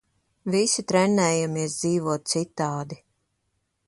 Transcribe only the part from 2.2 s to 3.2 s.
citādi.